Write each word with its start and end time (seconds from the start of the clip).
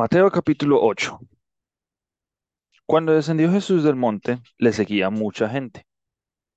Mateo 0.00 0.30
capítulo 0.30 0.80
8. 0.80 1.20
Cuando 2.86 3.12
descendió 3.12 3.52
Jesús 3.52 3.84
del 3.84 3.96
monte, 3.96 4.40
le 4.56 4.72
seguía 4.72 5.10
mucha 5.10 5.46
gente. 5.46 5.86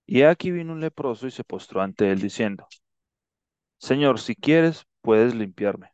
Y 0.05 0.21
aquí 0.21 0.49
vino 0.49 0.71
un 0.71 0.79
leproso 0.79 1.27
y 1.27 1.31
se 1.31 1.43
postró 1.43 1.81
ante 1.81 2.09
él 2.09 2.21
diciendo, 2.21 2.65
Señor, 3.79 4.21
si 4.21 4.37
quieres, 4.37 4.85
puedes 5.01 5.35
limpiarme. 5.35 5.91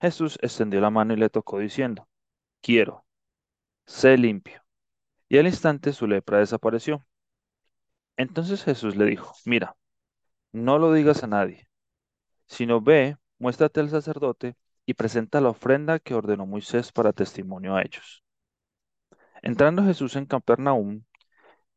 Jesús 0.00 0.36
extendió 0.42 0.80
la 0.80 0.90
mano 0.90 1.14
y 1.14 1.16
le 1.16 1.30
tocó 1.30 1.60
diciendo, 1.60 2.08
Quiero, 2.60 3.06
sé 3.86 4.18
limpio. 4.18 4.64
Y 5.28 5.38
al 5.38 5.46
instante 5.46 5.92
su 5.92 6.08
lepra 6.08 6.38
desapareció. 6.38 7.06
Entonces 8.16 8.64
Jesús 8.64 8.96
le 8.96 9.04
dijo, 9.04 9.32
Mira, 9.44 9.76
no 10.50 10.80
lo 10.80 10.92
digas 10.92 11.22
a 11.22 11.28
nadie, 11.28 11.68
sino 12.46 12.80
ve, 12.80 13.16
muéstrate 13.38 13.78
al 13.78 13.90
sacerdote 13.90 14.56
y 14.86 14.94
presenta 14.94 15.40
la 15.40 15.50
ofrenda 15.50 15.98
que 15.98 16.14
ordenó 16.14 16.46
Moisés 16.46 16.92
para 16.92 17.12
testimonio 17.12 17.76
a 17.76 17.82
ellos. 17.82 18.24
Entrando 19.42 19.84
Jesús 19.84 20.16
en 20.16 20.26
Capernaum, 20.26 21.02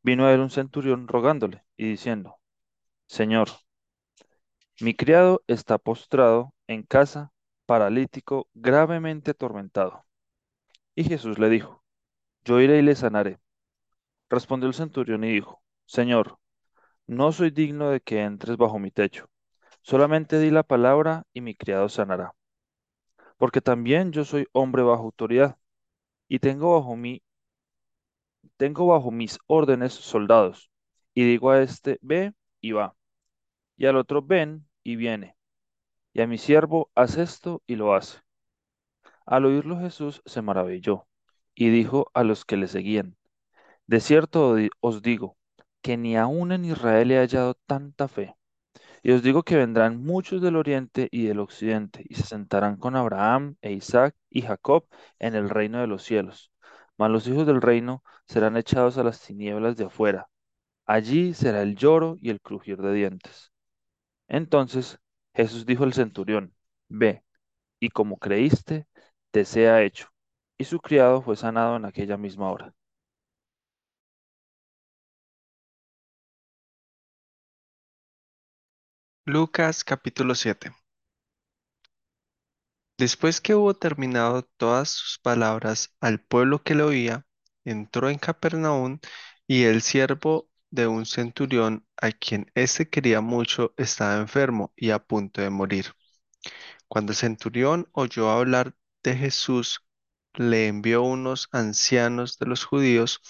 Vino 0.05 0.27
a 0.27 0.34
él 0.34 0.40
un 0.40 0.52
centurión 0.52 1.08
rogándole 1.08 1.63
y 1.77 1.90
diciendo, 1.90 2.38
Señor, 3.08 3.49
mi 4.80 4.94
criado 4.94 5.41
está 5.48 5.80
postrado 5.80 6.54
en 6.68 6.84
casa, 6.84 7.32
paralítico, 7.66 8.48
gravemente 8.54 9.32
atormentado. 9.32 10.05
Y 10.94 11.05
Jesús 11.05 11.40
le 11.40 11.49
dijo, 11.49 11.84
Yo 12.44 12.62
iré 12.62 12.77
y 12.77 12.84
le 12.84 12.96
sanaré. 12.96 13.40
Respondió 14.30 14.68
el 14.68 14.76
centurión 14.76 15.24
y 15.24 15.34
dijo, 15.34 15.63
Señor, 15.88 16.38
no 17.08 17.32
soy 17.32 17.49
digno 17.49 17.90
de 17.90 17.99
que 17.99 18.22
entres 18.22 18.58
bajo 18.58 18.77
mi 18.77 18.91
techo, 18.91 19.27
solamente 19.82 20.38
di 20.38 20.52
la 20.52 20.62
palabra 20.62 21.24
y 21.34 21.41
mi 21.41 21.55
criado 21.55 21.90
sanará. 21.90 22.35
Porque 23.38 23.62
también 23.62 24.12
yo 24.12 24.25
soy 24.25 24.48
hombre 24.53 24.84
bajo 24.84 25.03
autoridad, 25.03 25.57
y 26.27 26.39
tengo 26.39 26.76
bajo 26.80 26.96
mí, 26.96 27.23
tengo 28.57 28.87
bajo 28.87 29.12
mis 29.12 29.40
órdenes 29.48 29.93
soldados, 29.93 30.71
y 31.13 31.26
digo 31.26 31.51
a 31.51 31.62
este, 31.62 31.99
ve 32.01 32.34
y 32.62 32.71
va 32.71 32.95
y 33.77 33.85
al 33.85 33.98
otro 33.98 34.21
ven 34.21 34.68
y 34.84 34.95
viene, 34.95 35.35
y 36.13 36.21
a 36.21 36.27
mi 36.27 36.37
siervo 36.37 36.90
haz 36.95 37.18
esto 37.18 37.62
y 37.68 37.76
lo 37.76 37.93
hace. 37.93 38.20
Al 39.26 39.45
oírlo 39.45 39.79
Jesús 39.79 40.21
se 40.26 40.41
maravilló 40.41 41.07
y 41.55 41.70
dijo 41.70 42.12
a 42.13 42.23
los 42.23 42.45
que 42.45 42.57
le 42.57 42.67
seguían, 42.67 43.17
De 43.88 43.99
cierto 43.99 44.55
os 44.79 45.01
digo 45.01 45.38
que 45.82 45.98
ni 45.98 46.17
aun 46.17 46.51
en 46.51 46.65
Israel 46.65 47.12
he 47.12 47.17
hallado 47.17 47.55
tanta 47.65 48.07
fe. 48.07 48.35
Y 49.05 49.11
os 49.11 49.21
digo 49.21 49.43
que 49.43 49.55
vendrán 49.55 50.03
muchos 50.03 50.41
del 50.41 50.55
oriente 50.55 51.09
y 51.11 51.27
del 51.27 51.39
occidente, 51.39 52.03
y 52.09 52.15
se 52.15 52.23
sentarán 52.23 52.75
con 52.77 52.95
Abraham 52.95 53.55
e 53.61 53.71
Isaac 53.71 54.15
y 54.31 54.41
Jacob 54.41 54.87
en 55.20 55.35
el 55.35 55.48
reino 55.51 55.79
de 55.79 55.85
los 55.85 56.01
cielos. 56.01 56.51
Mas 56.98 57.11
los 57.11 57.27
hijos 57.27 57.45
del 57.45 57.61
reino 57.61 58.03
serán 58.27 58.57
echados 58.57 58.98
a 58.98 59.03
las 59.03 59.21
tinieblas 59.21 59.77
de 59.77 59.85
afuera. 59.85 60.27
Allí 60.87 61.35
será 61.35 61.61
el 61.61 61.76
lloro 61.76 62.17
y 62.20 62.31
el 62.31 62.41
crujir 62.41 62.81
de 62.81 62.93
dientes. 62.93 63.53
Entonces 64.28 65.00
Jesús 65.35 65.67
dijo 65.67 65.83
al 65.83 65.94
centurión, 65.94 66.56
Ve, 66.89 67.23
y 67.79 67.89
como 67.89 68.17
creíste, 68.17 68.88
te 69.29 69.45
sea 69.45 69.83
hecho. 69.83 70.09
Y 70.57 70.63
su 70.66 70.79
criado 70.79 71.22
fue 71.22 71.35
sanado 71.35 71.75
en 71.75 71.85
aquella 71.85 72.17
misma 72.17 72.51
hora. 72.51 72.73
Lucas 79.28 79.84
capítulo 79.84 80.35
7 80.35 80.72
Después 83.00 83.41
que 83.41 83.56
hubo 83.56 83.73
terminado 83.73 84.44
todas 84.44 84.90
sus 84.90 85.17
palabras 85.17 85.95
al 86.00 86.19
pueblo 86.22 86.62
que 86.62 86.75
le 86.75 86.84
oía, 86.84 87.25
entró 87.63 88.12
en 88.12 88.19
Capernaum 88.19 89.00
y 89.47 89.63
el 89.63 89.81
siervo 89.81 90.47
de 90.69 90.85
un 90.85 91.07
centurión, 91.07 91.88
a 91.97 92.11
quien 92.11 92.51
éste 92.53 92.88
quería 92.88 93.19
mucho, 93.19 93.73
estaba 93.77 94.17
enfermo 94.17 94.72
y 94.75 94.91
a 94.91 95.00
punto 95.00 95.41
de 95.41 95.50
morir. 95.50 95.88
Cuando 96.88 97.11
el 97.13 97.17
centurión 97.17 97.89
oyó 97.94 98.29
hablar 98.29 98.75
de 99.01 99.16
Jesús, 99.16 99.81
le 100.35 100.67
envió 100.67 101.01
unos 101.01 101.50
ancianos 101.51 102.38
de 102.38 102.45
los 102.45 102.63
judíos, 102.63 103.21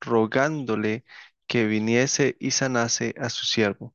rogándole 0.00 1.06
que 1.46 1.64
viniese 1.64 2.36
y 2.40 2.50
sanase 2.50 3.14
a 3.18 3.30
su 3.30 3.46
siervo. 3.46 3.94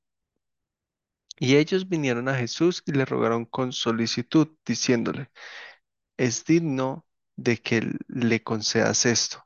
Y 1.40 1.56
ellos 1.56 1.88
vinieron 1.90 2.28
a 2.30 2.36
Jesús 2.36 2.84
y 2.86 2.92
le 2.92 3.06
rogaron 3.06 3.46
con 3.46 3.72
solicitud, 3.72 4.50
diciéndole, 4.66 5.32
es 6.18 6.46
digno 6.46 7.06
de 7.38 7.58
que 7.58 7.92
le 8.08 8.44
concedas 8.44 9.06
esto, 9.06 9.46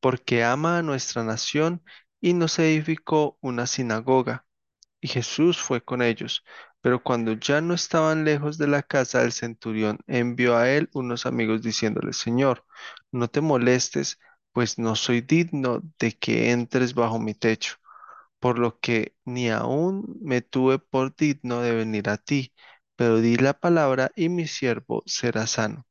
porque 0.00 0.44
ama 0.44 0.78
a 0.78 0.82
nuestra 0.82 1.24
nación 1.24 1.82
y 2.20 2.34
nos 2.34 2.58
edificó 2.58 3.38
una 3.42 3.66
sinagoga. 3.66 4.46
Y 5.00 5.08
Jesús 5.08 5.58
fue 5.58 5.84
con 5.84 6.02
ellos. 6.02 6.44
Pero 6.80 7.02
cuando 7.02 7.34
ya 7.34 7.60
no 7.60 7.74
estaban 7.74 8.24
lejos 8.24 8.58
de 8.58 8.68
la 8.68 8.82
casa 8.82 9.20
del 9.20 9.32
centurión, 9.32 9.98
envió 10.06 10.56
a 10.56 10.70
él 10.70 10.88
unos 10.94 11.26
amigos 11.26 11.62
diciéndole, 11.62 12.12
Señor, 12.12 12.64
no 13.12 13.28
te 13.28 13.40
molestes, 13.40 14.18
pues 14.52 14.78
no 14.78 14.96
soy 14.96 15.20
digno 15.22 15.82
de 15.98 16.12
que 16.18 16.52
entres 16.52 16.94
bajo 16.94 17.18
mi 17.18 17.34
techo 17.34 17.76
por 18.46 18.60
lo 18.60 18.78
que 18.78 19.16
ni 19.24 19.50
aun 19.50 20.04
me 20.22 20.40
tuve 20.40 20.78
por 20.78 21.16
digno 21.16 21.62
de 21.62 21.74
venir 21.74 22.08
a 22.08 22.16
ti, 22.16 22.52
pero 22.94 23.20
di 23.20 23.34
la 23.36 23.58
palabra 23.58 24.12
y 24.14 24.28
mi 24.28 24.46
siervo 24.46 25.02
será 25.04 25.48
sano. 25.48 25.84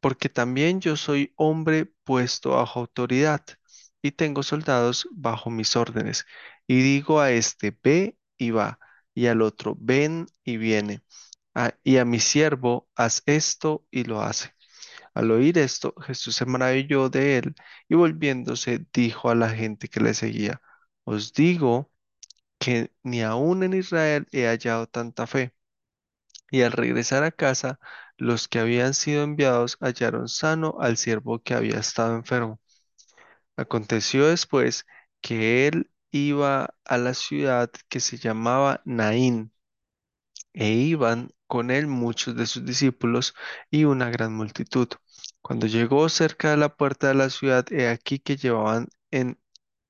Porque 0.00 0.28
también 0.28 0.80
yo 0.80 0.96
soy 0.96 1.32
hombre 1.36 1.86
puesto 2.04 2.50
bajo 2.50 2.80
autoridad 2.80 3.44
y 4.02 4.12
tengo 4.12 4.42
soldados 4.42 5.06
bajo 5.12 5.50
mis 5.50 5.76
órdenes. 5.76 6.24
Y 6.66 6.82
digo 6.82 7.20
a 7.20 7.30
este, 7.30 7.76
ve 7.82 8.16
y 8.38 8.50
va, 8.52 8.78
y 9.14 9.26
al 9.26 9.42
otro, 9.42 9.76
ven 9.78 10.26
y 10.44 10.56
viene, 10.56 11.02
y 11.84 11.98
a 11.98 12.04
mi 12.06 12.20
siervo, 12.20 12.88
haz 12.96 13.22
esto 13.26 13.86
y 13.90 14.04
lo 14.04 14.22
hace. 14.22 14.54
Al 15.14 15.30
oír 15.30 15.58
esto, 15.58 15.94
Jesús 16.00 16.36
se 16.36 16.46
maravilló 16.46 17.08
de 17.08 17.38
él 17.38 17.54
y 17.88 17.94
volviéndose 17.94 18.86
dijo 18.92 19.30
a 19.30 19.34
la 19.34 19.50
gente 19.50 19.88
que 19.88 20.00
le 20.00 20.14
seguía, 20.14 20.62
Os 21.04 21.32
digo 21.34 21.90
que 22.58 22.92
ni 23.02 23.22
aun 23.22 23.62
en 23.64 23.74
Israel 23.74 24.26
he 24.32 24.46
hallado 24.46 24.86
tanta 24.88 25.26
fe. 25.26 25.54
Y 26.50 26.62
al 26.62 26.72
regresar 26.72 27.24
a 27.24 27.32
casa, 27.32 27.80
los 28.16 28.48
que 28.48 28.60
habían 28.60 28.94
sido 28.94 29.22
enviados 29.24 29.76
hallaron 29.80 30.28
sano 30.28 30.76
al 30.80 30.96
siervo 30.96 31.42
que 31.42 31.54
había 31.54 31.78
estado 31.80 32.14
enfermo. 32.16 32.60
Aconteció 33.56 34.26
después 34.28 34.86
que 35.20 35.66
él 35.68 35.90
iba 36.10 36.74
a 36.84 36.98
la 36.98 37.14
ciudad 37.14 37.70
que 37.88 38.00
se 38.00 38.18
llamaba 38.18 38.82
Naín, 38.84 39.52
e 40.54 40.70
iban 40.72 41.30
con 41.46 41.70
él 41.70 41.86
muchos 41.86 42.34
de 42.36 42.46
sus 42.46 42.64
discípulos 42.64 43.34
y 43.70 43.84
una 43.84 44.10
gran 44.10 44.34
multitud. 44.34 44.88
Cuando 45.42 45.66
llegó 45.66 46.08
cerca 46.08 46.50
de 46.50 46.56
la 46.56 46.74
puerta 46.76 47.08
de 47.08 47.14
la 47.14 47.30
ciudad, 47.30 47.66
he 47.72 47.88
aquí 47.88 48.18
que 48.18 48.36
llevaban, 48.36 48.88
en, 49.10 49.38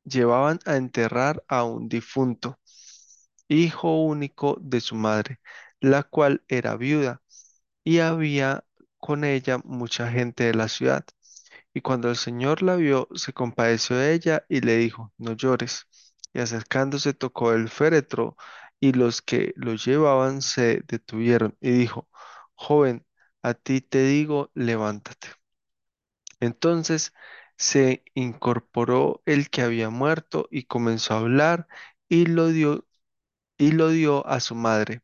llevaban 0.04 0.60
a 0.66 0.76
enterrar 0.76 1.44
a 1.48 1.64
un 1.64 1.88
difunto, 1.88 2.58
hijo 3.48 4.02
único 4.04 4.58
de 4.60 4.80
su 4.80 4.94
madre, 4.96 5.40
la 5.80 6.02
cual 6.04 6.44
era 6.48 6.76
viuda, 6.76 7.22
y 7.84 8.00
había 8.00 8.64
con 8.98 9.24
ella 9.24 9.58
mucha 9.64 10.10
gente 10.10 10.44
de 10.44 10.54
la 10.54 10.68
ciudad. 10.68 11.04
Y 11.74 11.80
cuando 11.82 12.10
el 12.10 12.16
Señor 12.16 12.62
la 12.62 12.76
vio, 12.76 13.08
se 13.14 13.32
compadeció 13.32 13.96
de 13.96 14.14
ella 14.14 14.44
y 14.48 14.60
le 14.62 14.76
dijo, 14.78 15.12
no 15.18 15.34
llores. 15.34 15.86
Y 16.34 16.40
acercándose 16.40 17.14
tocó 17.14 17.52
el 17.52 17.68
féretro, 17.68 18.36
y 18.80 18.92
los 18.92 19.22
que 19.22 19.52
lo 19.56 19.74
llevaban 19.74 20.42
se 20.42 20.82
detuvieron, 20.88 21.56
y 21.60 21.70
dijo, 21.72 22.08
joven, 22.54 23.06
a 23.42 23.54
ti 23.54 23.80
te 23.82 24.04
digo, 24.04 24.50
levántate. 24.54 25.28
Entonces 26.42 27.14
se 27.56 28.04
incorporó 28.14 29.22
el 29.26 29.50
que 29.50 29.62
había 29.62 29.90
muerto 29.90 30.48
y 30.50 30.64
comenzó 30.64 31.14
a 31.14 31.18
hablar, 31.20 31.68
y 32.08 32.26
lo 32.26 32.48
dio, 32.48 32.86
y 33.58 33.72
lo 33.72 33.90
dio 33.90 34.26
a 34.26 34.40
su 34.40 34.54
madre. 34.56 35.02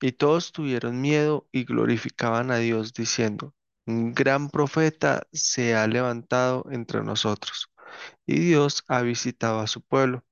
Y 0.00 0.12
todos 0.12 0.52
tuvieron 0.52 1.00
miedo 1.00 1.48
y 1.52 1.64
glorificaban 1.64 2.50
a 2.52 2.58
Dios, 2.58 2.92
diciendo, 2.94 3.54
un 3.86 4.14
gran 4.14 4.48
profeta 4.50 5.26
se 5.32 5.74
ha 5.74 5.86
levantado 5.88 6.66
entre 6.70 7.02
nosotros, 7.02 7.70
y 8.26 8.40
Dios 8.40 8.84
ha 8.88 9.02
visitado 9.02 9.60
a 9.60 9.66
su 9.66 9.82
pueblo. 9.82 10.24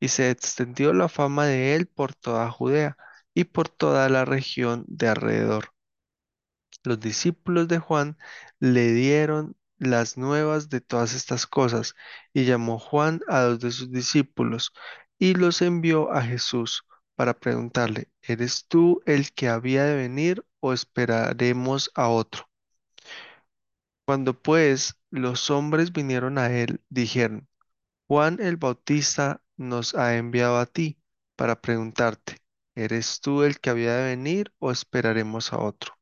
Y 0.00 0.08
se 0.08 0.30
extendió 0.30 0.92
la 0.94 1.08
fama 1.08 1.46
de 1.46 1.76
él 1.76 1.88
por 1.88 2.14
toda 2.14 2.50
Judea 2.50 2.96
y 3.34 3.44
por 3.44 3.68
toda 3.70 4.08
la 4.10 4.24
región 4.26 4.84
de 4.88 5.08
alrededor. 5.08 5.72
Los 6.88 7.00
discípulos 7.00 7.68
de 7.68 7.78
Juan 7.78 8.16
le 8.60 8.94
dieron 8.94 9.58
las 9.76 10.16
nuevas 10.16 10.70
de 10.70 10.80
todas 10.80 11.12
estas 11.14 11.46
cosas, 11.46 11.94
y 12.32 12.46
llamó 12.46 12.78
Juan 12.78 13.20
a 13.28 13.42
dos 13.42 13.60
de 13.60 13.72
sus 13.72 13.92
discípulos, 13.92 14.72
y 15.18 15.34
los 15.34 15.60
envió 15.60 16.10
a 16.10 16.22
Jesús 16.22 16.86
para 17.14 17.38
preguntarle, 17.38 18.08
¿eres 18.22 18.64
tú 18.68 19.02
el 19.04 19.34
que 19.34 19.48
había 19.48 19.84
de 19.84 19.96
venir 19.96 20.46
o 20.60 20.72
esperaremos 20.72 21.90
a 21.94 22.08
otro? 22.08 22.48
Cuando 24.06 24.32
pues 24.40 24.96
los 25.10 25.50
hombres 25.50 25.92
vinieron 25.92 26.38
a 26.38 26.50
él, 26.50 26.80
dijeron, 26.88 27.46
Juan 28.06 28.38
el 28.40 28.56
Bautista 28.56 29.42
nos 29.58 29.94
ha 29.94 30.16
enviado 30.16 30.58
a 30.58 30.64
ti 30.64 30.98
para 31.36 31.60
preguntarte, 31.60 32.38
¿eres 32.74 33.20
tú 33.20 33.42
el 33.42 33.60
que 33.60 33.68
había 33.68 33.94
de 33.94 34.04
venir 34.16 34.54
o 34.58 34.70
esperaremos 34.70 35.52
a 35.52 35.58
otro? 35.58 35.97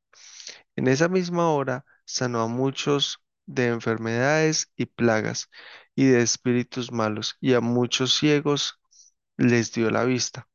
En 0.77 0.89
esa 0.89 1.09
misma 1.09 1.51
hora 1.51 1.85
sanó 2.05 2.41
a 2.43 2.49
muchos 2.49 3.21
de 3.47 3.69
enfermedades 3.69 4.71
y 4.77 4.87
plagas 4.87 5.51
y 5.95 6.07
de 6.07 6.23
espíritus 6.23 6.93
malos, 6.93 7.37
y 7.41 7.55
a 7.55 7.61
muchos 7.61 8.15
ciegos 8.17 8.79
les 9.37 9.73
dio 9.73 9.91
la 9.91 10.05
vista. 10.05 10.49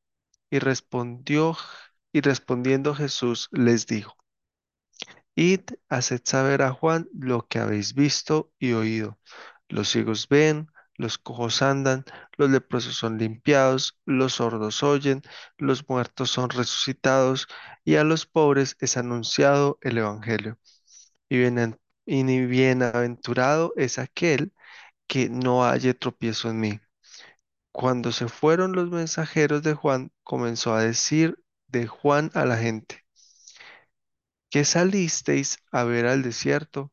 Y 0.50 0.60
respondió, 0.60 1.58
y 2.14 2.22
respondiendo 2.22 2.96
Jesús 2.96 3.50
les 3.52 3.88
dijo, 3.88 4.16
Id, 5.36 5.62
haced 5.90 6.22
saber 6.26 6.62
a 6.62 6.72
Juan 6.72 7.10
lo 7.14 7.48
que 7.48 7.60
habéis 7.60 7.94
visto 7.94 8.52
y 8.60 8.74
oído. 8.74 9.18
Los 9.70 9.90
ciegos 9.90 10.28
ven, 10.30 10.71
los 11.02 11.18
cojos 11.18 11.62
andan, 11.64 12.06
los 12.38 12.50
leprosos 12.52 12.96
son 12.96 13.18
limpiados, 13.20 14.00
los 14.06 14.36
sordos 14.36 14.84
oyen, 14.84 15.22
los 15.58 15.88
muertos 15.90 16.32
son 16.32 16.50
resucitados, 16.50 17.48
y 17.86 17.96
a 17.98 18.04
los 18.06 18.26
pobres 18.28 18.78
es 18.80 18.98
anunciado 18.98 19.78
el 19.82 19.98
Evangelio. 20.00 20.60
Y 21.30 21.38
bien- 21.40 21.80
bienaventurado 22.06 23.74
es 23.78 24.00
aquel 24.00 24.54
que 25.08 25.30
no 25.30 25.64
halle 25.64 25.94
tropiezo 25.96 26.50
en 26.50 26.60
mí. 26.62 26.80
Cuando 27.74 28.14
se 28.14 28.30
fueron 28.30 28.72
los 28.74 28.90
mensajeros 28.92 29.62
de 29.64 29.74
Juan, 29.74 30.12
comenzó 30.24 30.74
a 30.74 30.84
decir 30.84 31.38
de 31.68 31.86
Juan 31.88 32.32
a 32.34 32.46
la 32.46 32.56
gente, 32.58 33.04
¿qué 34.52 34.66
salisteis 34.66 35.58
a 35.72 35.84
ver 35.84 36.06
al 36.06 36.22
desierto? 36.22 36.92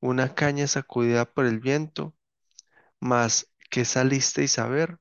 ¿Una 0.00 0.34
caña 0.34 0.66
sacudida 0.68 1.26
por 1.32 1.46
el 1.46 1.60
viento? 1.60 2.14
Mas, 3.00 3.46
¿qué 3.70 3.84
salisteis 3.84 4.58
a 4.58 4.66
ver? 4.66 4.98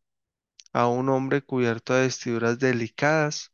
¿A 0.73 0.87
un 0.87 1.09
hombre 1.09 1.41
cubierto 1.43 1.93
de 1.95 2.03
vestiduras 2.03 2.59
delicadas? 2.59 3.53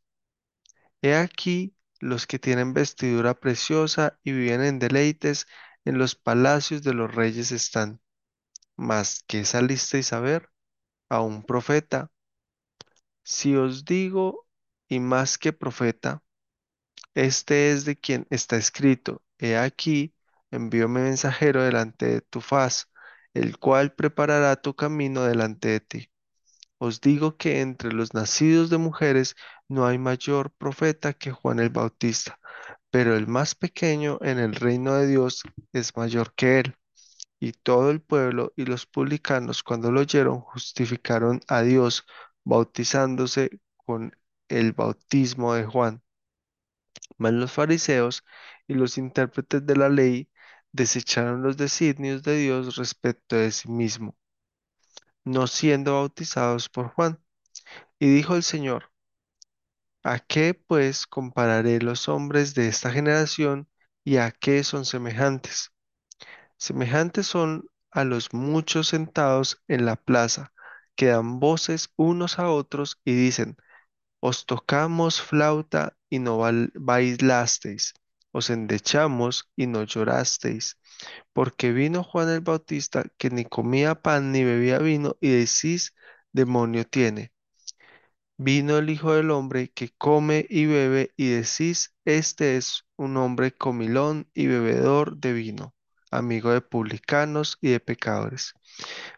He 1.00 1.14
aquí 1.14 1.74
los 2.00 2.26
que 2.26 2.38
tienen 2.38 2.74
vestidura 2.74 3.32
preciosa 3.40 4.18
y 4.22 4.32
viven 4.32 4.60
en 4.62 4.78
deleites, 4.78 5.46
en 5.86 5.96
los 5.98 6.14
palacios 6.16 6.82
de 6.82 6.92
los 6.94 7.14
reyes 7.14 7.50
están. 7.50 8.00
Mas, 8.76 9.24
¿qué 9.28 9.44
salisteis 9.44 10.12
a 10.12 10.20
ver? 10.20 10.50
¿A 11.10 11.22
un 11.22 11.44
profeta? 11.44 12.10
Si 13.24 13.54
os 13.56 13.84
digo, 13.84 14.46
y 14.88 15.00
más 15.00 15.38
que 15.38 15.52
profeta, 15.52 16.22
este 17.14 17.72
es 17.72 17.84
de 17.84 17.96
quien 17.96 18.26
está 18.30 18.56
escrito, 18.56 19.22
He 19.38 19.56
aquí, 19.58 20.14
envío 20.50 20.88
mi 20.88 21.00
mensajero 21.02 21.62
delante 21.64 22.06
de 22.06 22.20
tu 22.22 22.40
faz, 22.40 22.88
el 23.36 23.58
cual 23.58 23.92
preparará 23.92 24.56
tu 24.56 24.74
camino 24.74 25.24
delante 25.24 25.68
de 25.68 25.80
ti. 25.80 26.10
Os 26.78 27.00
digo 27.02 27.36
que 27.36 27.60
entre 27.60 27.92
los 27.92 28.14
nacidos 28.14 28.70
de 28.70 28.78
mujeres 28.78 29.36
no 29.68 29.86
hay 29.86 29.98
mayor 29.98 30.52
profeta 30.52 31.12
que 31.12 31.32
Juan 31.32 31.60
el 31.60 31.70
Bautista, 31.70 32.38
pero 32.90 33.14
el 33.14 33.26
más 33.26 33.54
pequeño 33.54 34.18
en 34.22 34.38
el 34.38 34.54
reino 34.54 34.94
de 34.94 35.06
Dios 35.06 35.42
es 35.74 35.96
mayor 35.96 36.34
que 36.34 36.60
él. 36.60 36.76
Y 37.38 37.52
todo 37.52 37.90
el 37.90 38.00
pueblo 38.00 38.52
y 38.56 38.64
los 38.64 38.86
publicanos, 38.86 39.62
cuando 39.62 39.92
lo 39.92 40.00
oyeron, 40.00 40.40
justificaron 40.40 41.40
a 41.48 41.60
Dios, 41.62 42.06
bautizándose 42.44 43.50
con 43.76 44.16
el 44.48 44.72
bautismo 44.72 45.54
de 45.54 45.66
Juan. 45.66 46.02
Mas 47.18 47.32
los 47.34 47.52
fariseos 47.52 48.24
y 48.66 48.74
los 48.74 48.96
intérpretes 48.98 49.66
de 49.66 49.76
la 49.76 49.88
ley 49.90 50.30
desecharon 50.76 51.42
los 51.42 51.56
designios 51.56 52.22
de 52.22 52.38
Dios 52.38 52.76
respecto 52.76 53.36
de 53.36 53.52
sí 53.52 53.68
mismo, 53.70 54.16
no 55.26 55.46
siendo 55.46 55.92
bautizados 55.96 56.70
por 56.70 56.88
Juan. 56.88 57.20
Y 57.98 58.08
dijo 58.14 58.36
el 58.36 58.42
Señor, 58.44 58.92
¿a 60.04 60.18
qué 60.20 60.54
pues 60.54 61.06
compararé 61.06 61.80
los 61.80 62.08
hombres 62.08 62.54
de 62.54 62.66
esta 62.68 62.90
generación 62.90 63.68
y 64.04 64.16
a 64.18 64.30
qué 64.30 64.64
son 64.64 64.84
semejantes? 64.86 65.70
Semejantes 66.58 67.26
son 67.26 67.68
a 67.92 68.04
los 68.04 68.34
muchos 68.34 68.88
sentados 68.88 69.62
en 69.68 69.86
la 69.86 69.96
plaza, 69.96 70.52
que 70.96 71.06
dan 71.08 71.40
voces 71.40 71.90
unos 71.96 72.38
a 72.38 72.50
otros 72.50 73.00
y 73.04 73.14
dicen, 73.14 73.56
Os 74.20 74.46
tocamos 74.46 75.22
flauta 75.22 75.96
y 76.10 76.20
no 76.20 76.38
bail- 76.38 76.72
bailasteis, 76.76 77.94
os 78.36 78.50
endechamos 78.50 79.50
y 79.56 79.66
no 79.66 79.84
llorasteis, 79.84 80.78
porque 81.32 81.72
vino 81.72 82.04
Juan 82.04 82.28
el 82.28 82.40
Bautista 82.42 83.04
que 83.18 83.30
ni 83.30 83.44
comía 83.46 83.94
pan 84.02 84.32
ni 84.32 84.44
bebía 84.44 84.78
vino 84.78 85.16
y 85.20 85.30
decís, 85.30 85.94
demonio 86.32 86.84
tiene. 86.86 87.32
Vino 88.38 88.76
el 88.78 88.90
Hijo 88.90 89.14
del 89.14 89.30
Hombre 89.30 89.70
que 89.72 89.90
come 89.96 90.46
y 90.50 90.66
bebe 90.66 91.12
y 91.16 91.28
decís, 91.30 91.94
este 92.04 92.56
es 92.58 92.84
un 92.96 93.16
hombre 93.16 93.52
comilón 93.52 94.28
y 94.34 94.46
bebedor 94.46 95.16
de 95.16 95.32
vino, 95.32 95.74
amigo 96.10 96.52
de 96.52 96.60
publicanos 96.60 97.56
y 97.62 97.70
de 97.70 97.80
pecadores. 97.80 98.52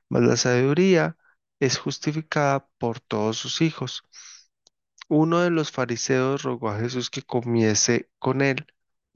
Mas 0.09 0.23
la 0.23 0.37
sabiduría 0.37 1.17
es 1.61 1.79
justificada 1.79 2.69
por 2.79 3.01
todos 3.01 3.37
sus 3.39 3.61
hijos. 3.63 4.05
Uno 5.09 5.41
de 5.41 5.51
los 5.51 5.73
fariseos 5.73 6.43
rogó 6.45 6.71
a 6.71 6.79
Jesús 6.79 7.11
que 7.11 7.23
comiese 7.23 8.11
con 8.19 8.43
él, 8.43 8.67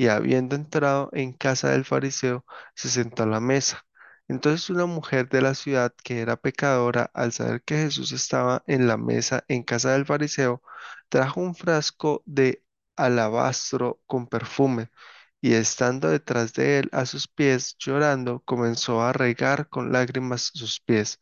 y 0.02 0.08
habiendo 0.08 0.56
entrado 0.56 1.10
en 1.12 1.32
casa 1.32 1.70
del 1.70 1.84
fariseo, 1.84 2.44
se 2.74 2.88
sentó 2.88 3.22
a 3.22 3.26
la 3.26 3.40
mesa. 3.40 3.86
Entonces 4.28 4.68
una 4.70 4.86
mujer 4.86 5.28
de 5.28 5.42
la 5.42 5.54
ciudad 5.54 5.94
que 6.02 6.20
era 6.20 6.36
pecadora, 6.36 7.10
al 7.14 7.30
saber 7.32 7.62
que 7.62 7.76
Jesús 7.76 8.10
estaba 8.12 8.64
en 8.66 8.88
la 8.88 8.96
mesa 8.96 9.44
en 9.48 9.62
casa 9.62 9.92
del 9.92 10.04
fariseo, 10.06 10.60
trajo 11.08 11.40
un 11.40 11.54
frasco 11.54 12.22
de 12.26 12.64
alabastro 12.96 14.00
con 14.06 14.26
perfume, 14.26 14.90
y 15.40 15.54
estando 15.54 16.08
detrás 16.10 16.52
de 16.54 16.80
él 16.80 16.88
a 16.92 17.06
sus 17.06 17.28
pies, 17.28 17.76
llorando, 17.78 18.40
comenzó 18.44 19.02
a 19.02 19.12
regar 19.12 19.68
con 19.68 19.92
lágrimas 19.92 20.50
sus 20.54 20.80
pies 20.80 21.20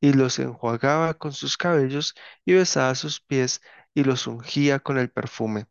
y 0.00 0.12
los 0.14 0.38
enjuagaba 0.38 1.14
con 1.14 1.32
sus 1.32 1.56
cabellos 1.58 2.14
y 2.46 2.54
besaba 2.54 2.94
sus 2.94 3.20
pies 3.20 3.60
y 3.94 4.04
los 4.04 4.26
ungía 4.26 4.80
con 4.80 4.98
el 4.98 5.10
perfume. 5.10 5.66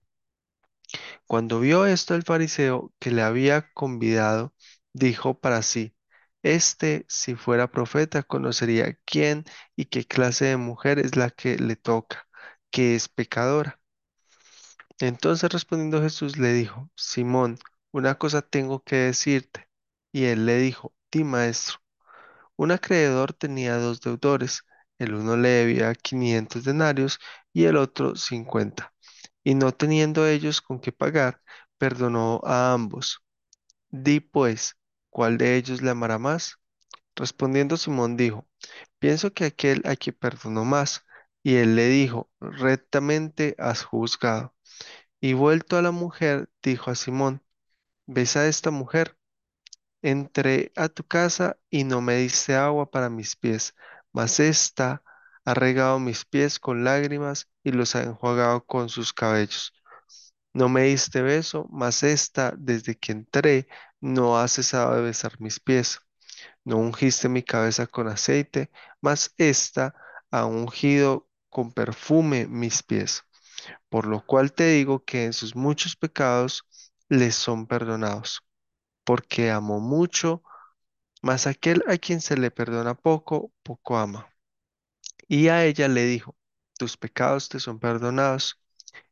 Cuando 1.28 1.60
vio 1.60 1.86
esto 1.86 2.16
el 2.16 2.24
fariseo 2.24 2.94
que 3.00 3.12
le 3.12 3.21
había 3.23 3.71
convidado, 3.73 4.54
dijo 4.94 5.40
para 5.40 5.62
sí, 5.64 5.95
Este, 6.44 7.06
si 7.09 7.35
fuera 7.35 7.71
profeta, 7.71 8.23
conocería 8.23 8.97
quién 9.06 9.45
y 9.76 9.85
qué 9.85 10.06
clase 10.06 10.45
de 10.45 10.57
mujer 10.57 11.00
es 11.00 11.16
la 11.16 11.30
que 11.31 11.57
le 11.57 11.76
toca, 11.78 12.28
que 12.71 12.95
es 12.95 13.09
pecadora. 13.09 13.80
Entonces 15.00 15.52
respondiendo 15.52 16.02
Jesús 16.02 16.38
le 16.38 16.52
dijo, 16.54 16.90
Simón, 16.95 17.57
una 17.92 18.16
cosa 18.18 18.42
tengo 18.42 18.81
que 18.83 18.95
decirte. 18.97 19.68
Y 20.12 20.26
él 20.26 20.45
le 20.45 20.57
dijo, 20.57 20.94
Di, 21.12 21.23
maestro. 21.23 21.78
Un 22.57 22.71
acreedor 22.71 23.33
tenía 23.33 23.78
dos 23.78 24.02
deudores, 24.02 24.64
el 25.00 25.16
uno 25.16 25.38
le 25.38 25.50
debía 25.50 25.95
500 25.95 26.66
denarios 26.66 27.19
y 27.54 27.66
el 27.66 27.78
otro 27.78 28.16
50. 28.18 28.93
Y 29.44 29.56
no 29.56 29.71
teniendo 29.73 30.28
ellos 30.28 30.62
con 30.62 30.80
qué 30.80 30.92
pagar, 30.92 31.42
perdonó 31.78 32.42
a 32.44 32.73
ambos. 32.73 33.19
Di 33.92 34.19
pues, 34.19 34.78
¿cuál 35.09 35.38
de 35.38 35.57
ellos 35.57 35.81
le 35.81 35.92
amará 35.92 36.18
más? 36.19 36.57
Respondiendo 37.16 37.78
Simón 37.78 38.18
dijo, 38.18 38.47
pienso 39.00 39.33
que 39.33 39.45
aquel 39.45 39.81
a 39.85 39.95
quien 39.97 40.16
perdonó 40.18 40.66
más. 40.66 41.04
Y 41.44 41.56
él 41.57 41.76
le 41.76 41.88
dijo, 41.90 42.31
rectamente 42.42 43.56
has 43.59 43.83
juzgado. 43.83 44.56
Y 45.21 45.33
vuelto 45.33 45.78
a 45.78 45.81
la 45.81 45.92
mujer, 45.92 46.50
dijo 46.64 46.92
a 46.92 46.95
Simón, 46.95 47.44
¿ves 48.07 48.38
a 48.38 48.47
esta 48.47 48.71
mujer? 48.71 49.18
Entré 50.02 50.71
a 50.76 50.90
tu 50.90 51.04
casa 51.06 51.57
y 51.69 51.83
no 51.85 52.02
me 52.02 52.16
diste 52.18 52.56
agua 52.56 52.92
para 52.92 53.09
mis 53.09 53.35
pies, 53.35 53.76
mas 54.12 54.40
ésta 54.40 55.04
ha 55.45 55.54
regado 55.54 56.00
mis 56.00 56.26
pies 56.26 56.59
con 56.59 56.83
lágrimas 56.83 57.50
y 57.64 57.71
los 57.71 57.95
ha 57.95 58.04
enjuagado 58.04 58.66
con 58.66 58.90
sus 58.90 59.14
cabellos. 59.14 59.73
No 60.54 60.69
me 60.69 60.83
diste 60.83 61.21
beso, 61.21 61.68
mas 61.71 62.04
ésta, 62.04 62.54
desde 62.57 62.95
que 62.97 63.12
entré, 63.12 63.68
no 64.02 64.38
ha 64.40 64.47
cesado 64.47 64.95
de 64.95 65.02
besar 65.02 65.40
mis 65.42 65.59
pies. 65.59 66.00
No 66.66 66.78
ungiste 66.78 67.30
mi 67.30 67.44
cabeza 67.44 67.88
con 67.88 68.07
aceite, 68.07 68.71
mas 69.02 69.33
ésta 69.38 69.95
ha 70.31 70.45
ungido 70.45 71.30
con 71.50 71.71
perfume 71.73 72.47
mis 72.47 72.83
pies. 72.83 73.23
Por 73.90 74.07
lo 74.07 74.26
cual 74.26 74.54
te 74.54 74.68
digo 74.69 75.04
que 75.06 75.26
en 75.26 75.33
sus 75.33 75.56
muchos 75.56 75.95
pecados 75.95 76.66
les 77.09 77.35
son 77.35 77.68
perdonados, 77.68 78.42
porque 79.06 79.52
amó 79.52 79.80
mucho 79.80 80.44
mas 81.23 81.47
aquel 81.47 81.83
a 81.88 81.97
quien 81.97 82.21
se 82.21 82.38
le 82.38 82.52
perdona 82.52 82.95
poco, 82.95 83.52
poco 83.64 83.97
ama. 83.97 84.32
Y 85.27 85.47
a 85.49 85.65
ella 85.65 85.87
le 85.87 86.06
dijo, 86.06 86.35
tus 86.77 86.97
pecados 86.97 87.49
te 87.49 87.59
son 87.59 87.80
perdonados. 87.80 88.59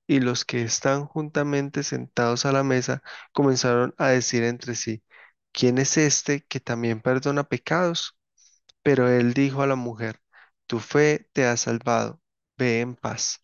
y 0.07 0.19
los 0.21 0.45
que 0.45 0.61
están 0.63 1.05
juntamente 1.05 1.83
sentados 1.83 2.45
a 2.45 2.51
la 2.53 2.63
mesa 2.63 3.03
comenzaron 3.33 3.95
a 3.97 4.09
decir 4.09 4.43
entre 4.43 4.75
sí, 4.75 5.03
¿quién 5.53 5.77
es 5.79 5.97
este 5.97 6.45
que 6.47 6.59
también 6.61 7.01
perdona 7.01 7.43
pecados? 7.45 8.17
Pero 8.83 9.09
él 9.09 9.33
dijo 9.33 9.61
a 9.63 9.67
la 9.67 9.75
mujer, 9.75 10.21
tu 10.67 10.79
fe 10.79 11.29
te 11.33 11.45
ha 11.47 11.57
salvado, 11.57 12.21
ve 12.57 12.81
en 12.81 12.95
paz. 12.95 13.43